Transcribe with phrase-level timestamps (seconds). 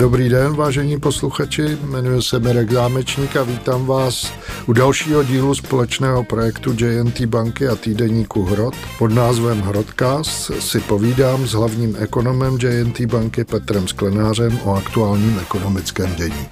[0.00, 4.32] Dobrý den, vážení posluchači, jmenuji se Mirek Zámečník a vítám vás
[4.66, 8.74] u dalšího dílu společného projektu JNT banky a týdeníku Hrod.
[8.98, 16.14] Pod názvem Hrodcast si povídám s hlavním ekonomem JNT banky Petrem Sklenářem o aktuálním ekonomickém
[16.14, 16.48] dění.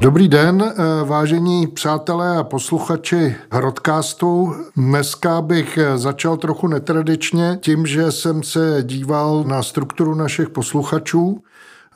[0.00, 4.54] Dobrý den, eh, vážení přátelé a posluchači Hrodcastu.
[4.76, 11.42] Dneska bych eh, začal trochu netradičně tím, že jsem se díval na strukturu našich posluchačů.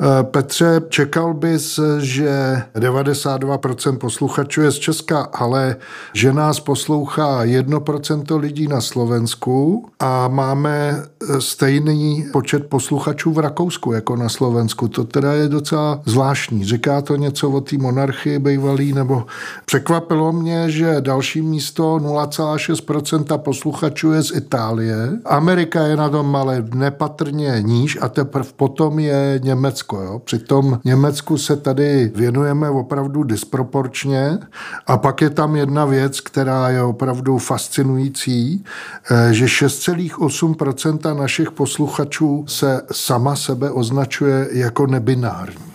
[0.03, 5.77] Eh, Petře, čekal bys, že 92% posluchačů je z Česka, ale
[6.15, 13.93] že nás poslouchá 1% lidí na Slovensku a máme eh, stejný počet posluchačů v Rakousku
[13.93, 14.89] jako na Slovensku.
[14.89, 16.65] To teda je docela zvláštní.
[16.65, 19.27] Říká to něco o té monarchii bývalý, nebo
[19.65, 25.11] překvapilo mě, že další místo 0,6% posluchačů je z Itálie.
[25.25, 30.13] Amerika je na tom ale nepatrně níž a teprve potom je Německo Německo.
[30.13, 30.19] Jo.
[30.19, 34.39] Přitom Německu se tady věnujeme opravdu disproporčně
[34.87, 38.65] a pak je tam jedna věc, která je opravdu fascinující,
[39.11, 45.70] eh, že 6,8% našich posluchačů se sama sebe označuje jako nebinární.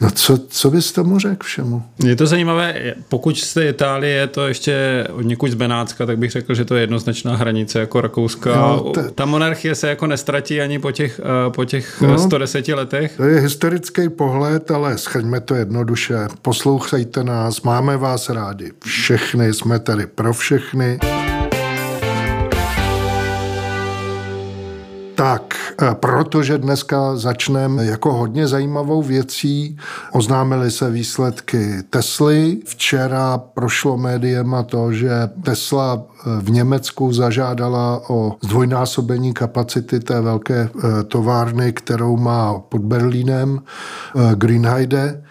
[0.00, 1.82] No co, co bys tomu řekl všemu?
[2.04, 6.30] Je to zajímavé, pokud jste Itálie, je to ještě od někud z Benátska, tak bych
[6.30, 8.56] řekl, že to je jednoznačná hranice jako Rakouska.
[8.56, 9.10] No, te...
[9.10, 13.16] Ta monarchie se jako nestratí ani po těch, eh, po těch no, 110 letech.
[13.16, 16.16] To je historický pohled, ale schrňme to jednoduše.
[16.42, 18.72] Poslouchejte nás, máme vás rádi.
[18.84, 20.98] Všechny, jsme tady pro všechny.
[25.18, 29.76] Tak, e, protože dneska začneme jako hodně zajímavou věcí.
[30.12, 32.58] Oznámily se výsledky Tesly.
[32.66, 35.10] Včera prošlo médiema to, že
[35.44, 40.68] Tesla e, v Německu zažádala o zdvojnásobení kapacity té velké e,
[41.02, 43.60] továrny, kterou má pod Berlínem
[44.34, 45.22] Greenheide.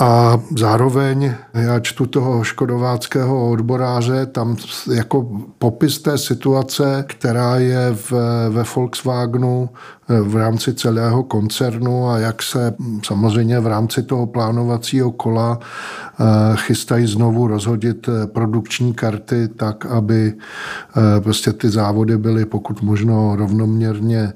[0.00, 4.56] A zároveň já čtu toho škodováckého odboráře, tam
[4.94, 5.28] jako
[5.58, 8.12] popis té situace, která je v,
[8.48, 9.70] ve Volkswagenu
[10.08, 12.74] v rámci celého koncernu a jak se
[13.04, 16.24] samozřejmě v rámci toho plánovacího kola eh,
[16.56, 23.36] chystají znovu rozhodit eh, produkční karty tak, aby eh, prostě ty závody byly pokud možno
[23.36, 24.32] rovnoměrně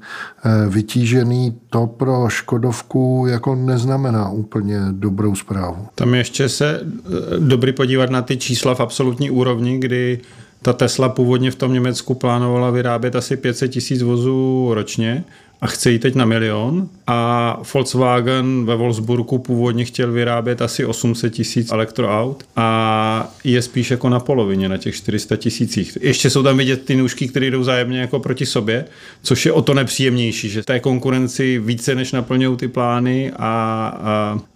[0.69, 1.59] vytížený.
[1.69, 5.87] To pro Škodovku jako neznamená úplně dobrou zprávu.
[5.95, 6.81] Tam ještě se
[7.39, 10.19] dobrý podívat na ty čísla v absolutní úrovni, kdy
[10.61, 15.23] ta Tesla původně v tom Německu plánovala vyrábět asi 500 tisíc vozů ročně
[15.61, 21.33] a chce jít teď na milion a Volkswagen ve Wolfsburgu původně chtěl vyrábět asi 800
[21.33, 25.97] tisíc elektroaut a je spíš jako na polovině, na těch 400 tisících.
[26.01, 28.85] Ještě jsou tam vidět ty nůžky, které jdou zájemně jako proti sobě,
[29.23, 33.47] což je o to nepříjemnější, že té konkurenci více než naplňují ty plány a,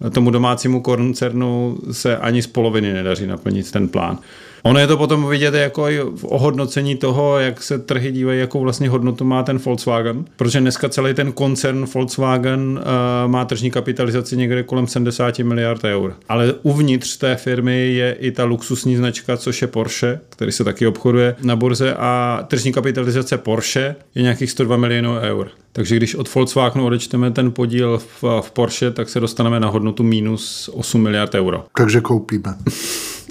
[0.02, 4.18] a tomu domácímu koncernu se ani z poloviny nedaří naplnit ten plán.
[4.66, 8.60] Ono je to potom vidět jako i v ohodnocení toho, jak se trhy dívají, jakou
[8.60, 14.36] vlastně hodnotu má ten Volkswagen, protože dneska celý ten koncern Volkswagen uh, má tržní kapitalizaci
[14.36, 16.14] někde kolem 70 miliard eur.
[16.28, 20.86] Ale uvnitř té firmy je i ta luxusní značka, což je Porsche, který se taky
[20.86, 25.48] obchoduje na burze a tržní kapitalizace Porsche je nějakých 102 milionů eur.
[25.72, 30.02] Takže když od Volkswagenu odečteme ten podíl v, v Porsche, tak se dostaneme na hodnotu
[30.02, 31.64] minus 8 miliard euro.
[31.76, 32.54] Takže koupíme.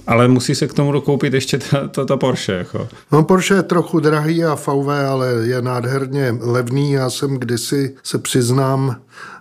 [0.08, 2.52] Ale musí se k tomu dokoupit ještě ta, ta, ta Porsche.
[2.54, 2.88] Jako.
[3.12, 6.92] No Porsche je trochu drahý a VW, ale je nádherně levný.
[6.92, 8.96] Já jsem kdysi, se přiznám,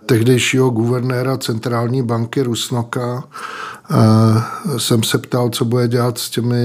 [0.05, 3.23] tehdejšího guvernéra centrální banky Rusnoka
[4.77, 6.57] jsem se ptal, co bude dělat s těmi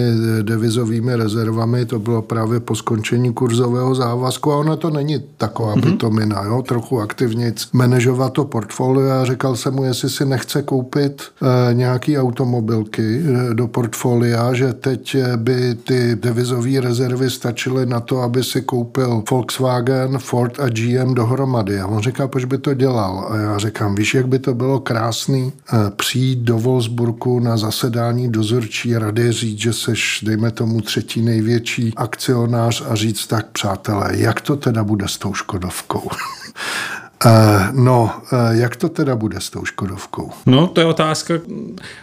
[0.42, 1.86] devizovými rezervami.
[1.86, 5.90] To bylo právě po skončení kurzového závazku a ona to není taková mm-hmm.
[5.90, 6.62] pitomina, jo?
[6.62, 12.18] trochu aktivnic manažovat to portfolio a říkal jsem mu, jestli si nechce koupit e, nějaký
[12.18, 18.62] automobilky e, do portfolia, že teď by ty devizové rezervy stačily na to, aby si
[18.62, 21.80] koupil Volkswagen, Ford a GM dohromady.
[21.80, 23.28] A on říká, proč by to dělal?
[23.30, 27.56] A já říkám, víš, jak by to bylo krásný e, přijít do Wolfsburgu Lucemburku na
[27.56, 34.10] zasedání dozorčí rady říct, že seš, dejme tomu, třetí největší akcionář a říct tak, přátelé,
[34.12, 36.00] jak to teda bude s tou Škodovkou?
[36.00, 37.30] Uh,
[37.72, 40.30] no, uh, jak to teda bude s tou Škodovkou?
[40.46, 41.34] No, to je otázka.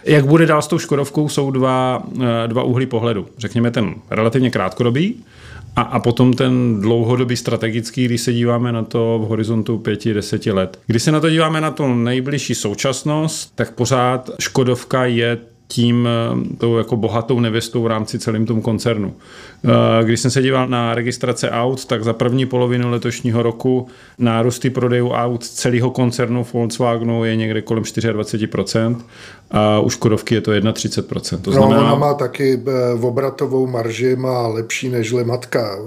[0.06, 3.28] Jak bude dál s tou Škodovkou, jsou dva, uh, dva úhly pohledu.
[3.38, 5.24] Řekněme ten relativně krátkodobý,
[5.78, 10.52] a, a potom ten dlouhodobý strategický, když se díváme na to v horizontu pěti, deseti
[10.52, 10.80] let.
[10.88, 15.38] Když se na to díváme na to nejbližší současnost, tak pořád Škodovka je
[15.68, 16.08] tím
[16.58, 19.14] tou jako bohatou nevěstou v rámci celým tomu koncernu.
[20.04, 23.88] Když jsem se díval na registrace aut, tak za první polovinu letošního roku
[24.18, 28.96] nárůsty prodejů aut celého koncernu Volkswagenu je někde kolem 24%
[29.52, 31.42] a u Škodovky je to 31%.
[31.42, 31.82] To no, znamená...
[31.82, 35.78] ona má taky v eh, obratovou marži, má lepší než matka.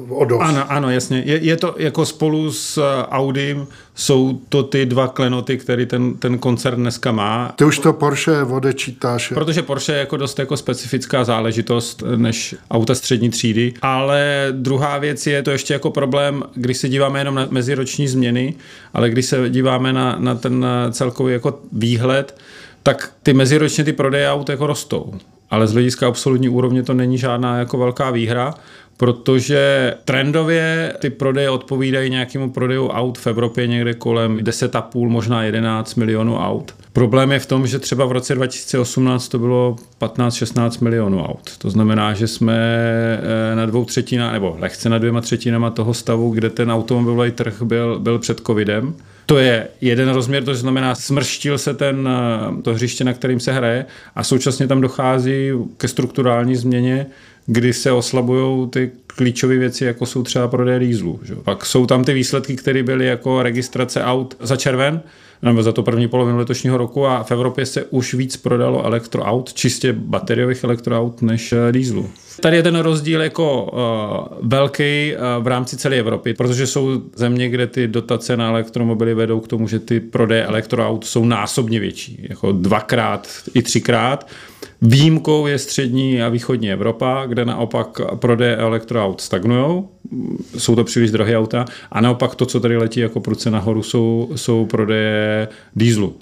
[0.41, 1.23] Ano, ano, jasně.
[1.27, 3.67] Je, je to jako spolu s eh, Audiem
[4.01, 7.53] jsou to ty dva klenoty, který ten, ten koncern dneska má.
[7.57, 9.29] Ty už to Porsche odečítáš.
[9.35, 15.27] Protože Porsche je jako dost jako specifická záležitost než auta střední třídy, ale druhá věc
[15.27, 18.55] je to ještě jako problém, když se díváme jenom na meziroční změny,
[18.95, 22.37] ale když se díváme na, na ten celkový jako výhled,
[22.83, 25.15] tak ty meziročně ty prodeje aut jako rostou.
[25.51, 28.55] Ale z hlediska absolutní úrovně to není žádná jako velká výhra,
[28.97, 35.95] protože trendově ty prodeje odpovídají nějakému prodeju aut v Evropě někde kolem 10,5, možná 11
[35.95, 36.75] milionů aut.
[36.93, 41.57] Problém je v tom, že třeba v roce 2018 to bylo 15-16 milionů aut.
[41.59, 42.57] To znamená, že jsme
[43.53, 47.63] eh, na dvou třetinách, nebo lehce na dvěma třetinama toho stavu, kde ten automobilový trh
[47.63, 48.95] byl, byl před covidem.
[49.31, 53.53] To je jeden rozměr, to znamená, smrštil se ten, eh, to hřiště, na kterým se
[53.53, 57.07] hraje a současně tam dochází ke strukturální změně,
[57.47, 61.21] kdy se oslabují ty klíčové věci, jako jsou třeba prodeje dýzlu.
[61.45, 65.01] Pak jsou tam ty výsledky, které byly jako registrace aut za červen,
[65.43, 69.55] nebo za to první polovinu letošního roku a v Evropě se už víc prodalo elektroaut,
[69.55, 72.11] čistě bateriových elektroaut, než eh, dýzlu.
[72.41, 77.49] Tady je ten rozdíl jako uh, velký uh, v rámci celé Evropy, protože jsou země,
[77.49, 82.27] kde ty dotace na elektromobily vedou k tomu, že ty prodeje elektroaut jsou násobně větší,
[82.29, 84.27] jako dvakrát i třikrát.
[84.83, 89.85] Výjimkou je střední a východní Evropa, kde naopak prodeje elektroaut stagnují,
[90.59, 94.31] jsou to příliš drahé auta, a naopak to, co tady letí jako pruce nahoru, jsou,
[94.35, 96.15] jsou prodeje dýzlu.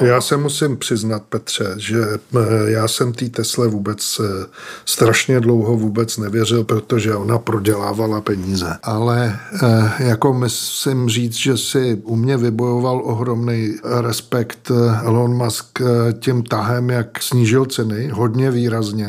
[0.00, 4.46] Já se musím přiznat, Petře, že eh, já jsem té Tesle vůbec eh,
[4.84, 8.76] strašně dlouho vůbec nevěřil, protože ona prodělávala peníze.
[8.82, 14.70] Ale eh, jako musím říct, že si u mě vybojoval ohromný respekt
[15.04, 15.78] Elon Musk
[16.20, 19.08] tím tahem, jak snížil ceny hodně výrazně,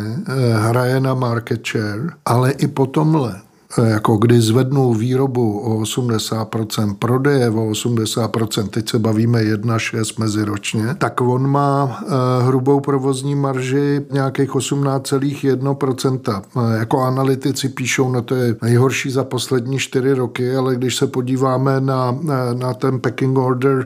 [0.55, 3.44] hraje na market share, ale i po tomhle
[3.83, 11.22] jako kdy zvednou výrobu o 80%, prodeje o 80%, teď se bavíme 1,6 meziročně, tak
[11.22, 12.06] on má eh,
[12.44, 16.42] hrubou provozní marži nějakých 18,1%.
[16.57, 21.07] Eh, jako analytici píšou, no to je nejhorší za poslední čtyři roky, ale když se
[21.07, 23.86] podíváme na, eh, na ten packing order,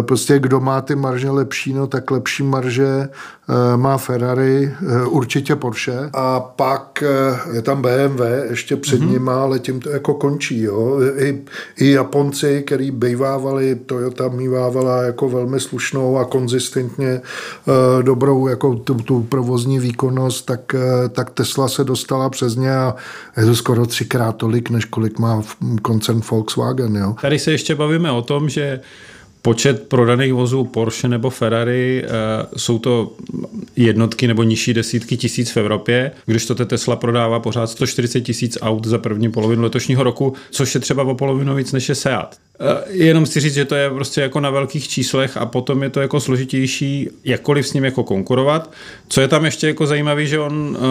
[0.00, 3.08] prostě kdo má ty marže lepší, no tak lepší marže
[3.76, 4.74] má Ferrari,
[5.08, 7.04] určitě Porsche a pak
[7.52, 8.20] je tam BMW
[8.50, 9.10] ještě před mm-hmm.
[9.10, 10.60] ním má, ale tím to jako končí.
[10.62, 10.98] Jo.
[11.16, 11.42] I,
[11.76, 17.20] I Japonci, který bejvávali, Toyota mývávala jako velmi slušnou a konzistentně
[17.66, 22.76] uh, dobrou jako tu, tu provozní výkonnost, tak, uh, tak Tesla se dostala přes ně
[22.76, 22.94] a
[23.36, 25.42] je to skoro třikrát tolik, než kolik má
[25.82, 26.96] koncern Volkswagen.
[26.96, 27.14] Jo.
[27.20, 28.80] Tady se ještě bavíme o tom, že
[29.42, 32.08] počet prodaných vozů Porsche nebo Ferrari, eh,
[32.56, 33.12] jsou to
[33.76, 38.86] jednotky nebo nižší desítky tisíc v Evropě, když to Tesla prodává pořád 140 tisíc aut
[38.86, 42.36] za první polovinu letošního roku, což je třeba o polovinu víc než je Seat.
[42.60, 45.90] Eh, jenom si říct, že to je prostě jako na velkých číslech a potom je
[45.90, 48.72] to jako složitější, jakkoliv s ním jako konkurovat.
[49.08, 50.86] Co je tam ještě jako zajímavé, že on uh,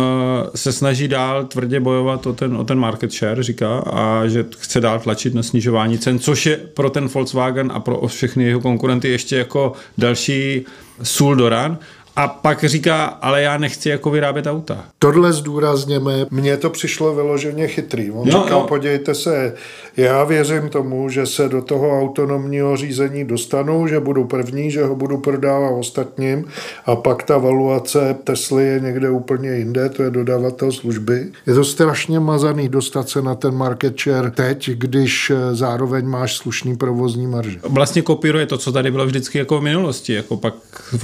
[0.55, 4.81] se snaží dál tvrdě bojovat o ten, o ten market share, říká, a že chce
[4.81, 9.09] dál tlačit na snižování cen, což je pro ten Volkswagen a pro všechny jeho konkurenty
[9.09, 10.65] ještě jako další
[11.03, 11.77] sůl do ran.
[12.15, 14.85] A pak říká, ale já nechci jako vyrábět auta.
[14.99, 18.11] Tohle zdůrazněme, mně to přišlo vyloženě chytrý.
[18.11, 18.67] On no, říkal, no.
[18.67, 19.53] podívejte se,
[19.97, 24.95] já věřím tomu, že se do toho autonomního řízení dostanu, že budu první, že ho
[24.95, 26.45] budu prodávat ostatním
[26.85, 31.27] a pak ta valuace Tesly je někde úplně jinde, to je dodavatel služby.
[31.47, 36.37] Je to strašně mazaný dostat se na ten market share teď, když eh, zároveň máš
[36.37, 37.59] slušný provozní marže.
[37.63, 40.53] Vlastně kopíruje to, co tady bylo vždycky jako v minulosti, jako pak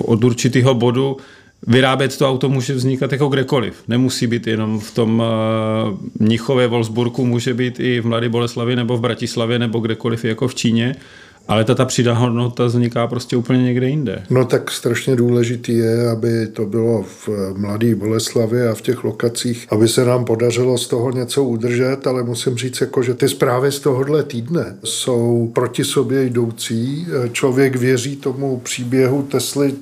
[0.02, 0.97] od určitého bodu
[1.68, 3.74] vyrábět to auto může vznikat jako kdekoliv.
[3.88, 8.98] Nemusí být jenom v tom uh, Mnichově, Wolfsburgu, může být i v Mladé Boleslavi nebo
[8.98, 10.96] v Bratislavě nebo kdekoliv jako v Číně.
[11.48, 14.24] Ale ta, ta přidaná hodnota vzniká prostě úplně někde jinde.
[14.30, 19.68] No tak strašně důležitý je, aby to bylo v Mladé Boleslavě a v těch lokacích,
[19.70, 23.72] aby se nám podařilo z toho něco udržet, ale musím říct, jako, že ty zprávy
[23.72, 27.08] z tohohle týdne jsou proti sobě jdoucí.
[27.32, 29.74] Člověk věří tomu příběhu Tesly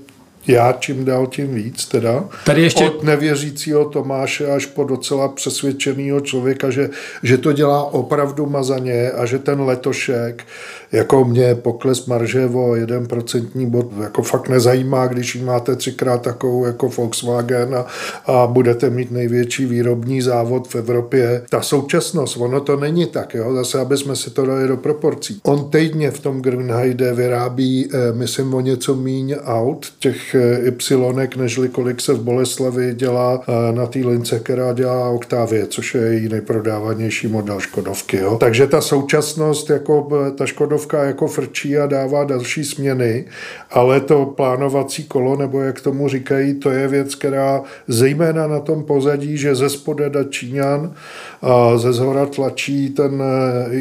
[0.48, 2.24] já čím dál tím víc teda.
[2.46, 2.86] Tady ještě...
[2.86, 6.90] Od nevěřícího Tomáše až po docela přesvědčeného člověka, že,
[7.24, 10.44] že to dělá opravdu mazaně a že ten letošek,
[10.92, 16.22] jako mě pokles marže o jeden procentní bod, jako fakt nezajímá, když jí máte třikrát
[16.22, 17.86] takovou jako Volkswagen a,
[18.26, 21.42] a budete mít největší výrobní závod v Evropě.
[21.50, 23.54] Ta současnost, ono to není tak, jo?
[23.54, 25.40] zase, aby jsme si to dali do proporcí.
[25.44, 31.38] On týdně v tom Grünheide vyrábí, eh, myslím, o něco míň aut, těch eh, Y,
[31.38, 36.02] nežli kolik se v Boleslavi dělá eh, na té lince, která dělá Octavie, což je
[36.02, 38.18] její nejprodávanější model Škodovky.
[38.18, 38.38] Jo?
[38.40, 43.26] Takže ta současnost, jako ta Škodovka jako frčí a dává další směny,
[43.72, 48.84] ale to plánovací kolo, nebo jak tomu říkají, to je věc, která zejména na tom
[48.84, 50.94] pozadí, že ze spodeda Číňan
[51.42, 53.24] a ze zhora tlačí ten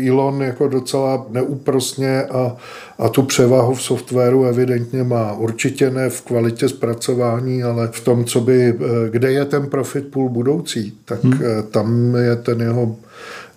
[0.09, 2.57] Elon jako docela neúprostně a,
[2.99, 5.33] a tu převahu v softwaru evidentně má.
[5.33, 8.79] Určitě ne v kvalitě zpracování, ale v tom, co by,
[9.11, 11.41] kde je ten profit pool budoucí, tak hmm.
[11.71, 12.97] tam je ten jeho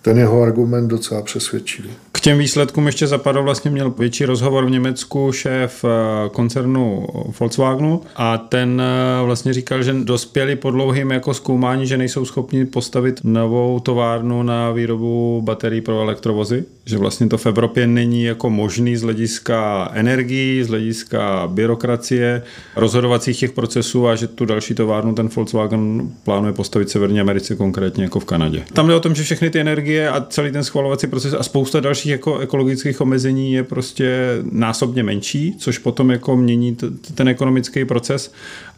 [0.02, 1.90] ten jeho argument docela přesvědčivý.
[2.18, 5.88] K těm výsledkům ještě zapadl vlastně měl větší rozhovor v Německu šéf eh,
[6.28, 7.06] koncernu
[7.40, 12.66] Volkswagenu a ten eh, vlastně říkal, že dospěli po dlouhým jako zkoumání, že nejsou schopni
[12.66, 18.50] postavit novou továrnu na výrobu baterií pro elektrovozy, že vlastně to v Evropě není jako
[18.50, 22.42] možný z hlediska energií, z hlediska byrokracie,
[22.76, 27.56] rozhodovacích těch procesů a že tu další továrnu ten Volkswagen plánuje postavit v Severní Americe,
[27.56, 28.64] konkrétně jako v Kanadě.
[28.72, 31.80] Tam jde o tom, že všechny ty energie a celý ten schvalovací proces a spousta
[31.80, 36.76] dalších jako ekologických omezení je prostě násobně menší, což potom jako mění
[37.14, 38.32] ten ekonomický proces.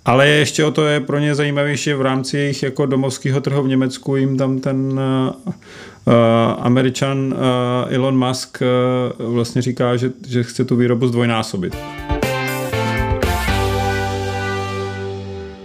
[0.05, 3.69] Ale ještě o to je pro ně zajímavější v rámci jejich jako domovského trhu v
[3.69, 5.01] Německu jim tam ten
[6.07, 6.15] uh,
[6.59, 8.63] Američan uh, Elon Musk
[9.21, 11.77] uh, vlastně říká, že, že chce tu výrobu zdvojnásobit.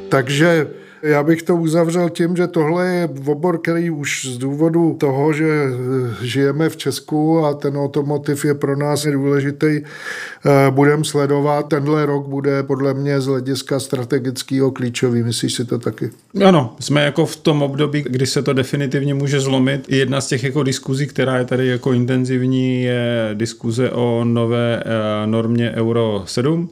[0.09, 0.67] Takže
[1.05, 5.45] já bych to uzavřel tím, že tohle je obor, který už z důvodu toho, že
[5.45, 11.67] eh, žijeme v Česku a ten automotiv je pro nás důležitý, eh, budeme sledovat.
[11.67, 15.23] Tenhle rok bude podle mě z hlediska strategického klíčový.
[15.23, 16.09] Myslíš si to taky?
[16.45, 19.85] Ano, jsme jako v tom období, kdy se to definitivně může zlomit.
[19.89, 25.27] Jedna z těch jako diskuzí, která je tady jako intenzivní, je diskuze o nové eh,
[25.27, 26.69] normě Euro 7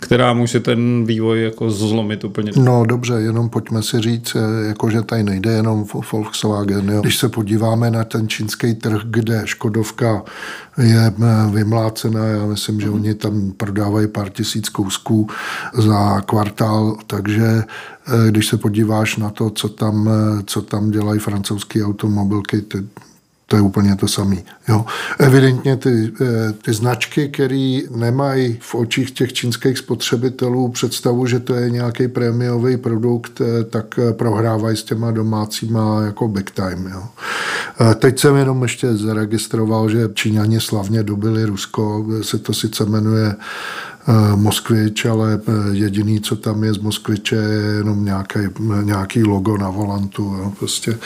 [0.00, 2.52] která může ten vývoj jako zlomit úplně.
[2.56, 6.88] No dobře, jenom pojďme si říct, eh, jako že tady nejde jenom Volkswagen.
[6.88, 7.00] Jo.
[7.00, 10.22] Když se podíváme na ten čínský trh, kde Škodovka
[10.78, 15.28] je eh, vymlácená, já myslím, že oni tam prodávají pár tisíc kousků
[15.74, 20.10] za kvartál, takže eh, když se podíváš na to, co tam,
[20.46, 22.84] co tam dělají francouzské automobilky, ty,
[23.46, 24.36] to je úplně to samé.
[25.18, 31.54] Evidentně ty, eh, ty značky, které nemají v očích těch čínských spotřebitelů představu, že to
[31.54, 36.90] je nějaký prémiový produkt, eh, tak eh, prohrávají s těma domácíma jako big time.
[36.94, 37.02] Jo.
[37.94, 43.34] Teď jsem jenom ještě zaregistroval, že Číňani slavně dobili Rusko, se to sice jmenuje
[44.36, 48.38] Moskvič, ale eh, jediný, co tam je z Moskviče, je jenom nějaký,
[48.82, 50.36] nějaký logo na volantu.
[50.38, 50.98] Jo, prostě.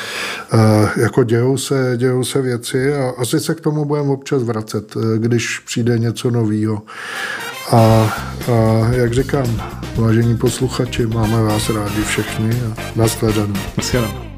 [0.52, 4.95] Eh, jako dějou se, dějou se věci a asi se k tomu budeme občas vracet,
[5.16, 6.83] když přijde něco nového.
[7.71, 9.62] A, a jak říkám,
[9.97, 13.54] vážení posluchači, máme vás rádi všechny a nashledanou.
[13.76, 14.30] Nashledanou.